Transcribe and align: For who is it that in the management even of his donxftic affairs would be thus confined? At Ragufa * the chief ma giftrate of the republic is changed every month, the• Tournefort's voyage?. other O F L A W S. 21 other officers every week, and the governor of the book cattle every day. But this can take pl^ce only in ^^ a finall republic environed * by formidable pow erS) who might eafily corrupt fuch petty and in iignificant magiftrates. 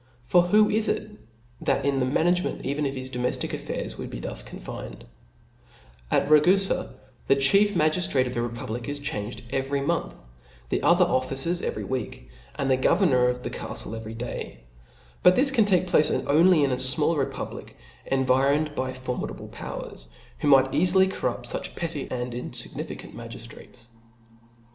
For 0.23 0.41
who 0.41 0.67
is 0.67 0.87
it 0.87 1.11
that 1.63 1.85
in 1.85 1.99
the 1.99 2.05
management 2.05 2.65
even 2.65 2.87
of 2.87 2.95
his 2.95 3.11
donxftic 3.11 3.53
affairs 3.53 3.99
would 3.99 4.09
be 4.09 4.19
thus 4.19 4.41
confined? 4.41 5.05
At 6.09 6.27
Ragufa 6.27 6.93
* 7.09 7.27
the 7.27 7.35
chief 7.35 7.75
ma 7.75 7.83
giftrate 7.87 8.25
of 8.25 8.33
the 8.33 8.41
republic 8.41 8.89
is 8.89 8.97
changed 8.97 9.43
every 9.51 9.79
month, 9.79 10.15
the• 10.69 10.79
Tournefort's 10.81 10.81
voyage?. 10.81 10.81
other 10.81 10.81
O 10.81 10.81
F 10.81 10.81
L 10.81 10.81
A 10.81 10.81
W 10.81 10.81
S. 10.81 10.89
21 10.89 10.91
other 10.91 11.05
officers 11.05 11.61
every 11.61 11.83
week, 11.83 12.29
and 12.55 12.71
the 12.71 12.77
governor 12.77 13.27
of 13.27 13.43
the 13.43 13.49
book 13.51 13.59
cattle 13.59 13.95
every 13.95 14.13
day. 14.15 14.63
But 15.21 15.35
this 15.35 15.51
can 15.51 15.65
take 15.65 15.85
pl^ce 15.85 16.23
only 16.27 16.63
in 16.63 16.71
^^ 16.71 16.73
a 16.73 16.77
finall 16.79 17.15
republic 17.15 17.77
environed 18.07 18.73
* 18.75 18.75
by 18.75 18.93
formidable 18.93 19.49
pow 19.49 19.81
erS) 19.81 20.07
who 20.39 20.47
might 20.47 20.71
eafily 20.71 21.11
corrupt 21.11 21.47
fuch 21.47 21.75
petty 21.75 22.07
and 22.09 22.33
in 22.33 22.49
iignificant 22.49 23.13
magiftrates. 23.13 23.85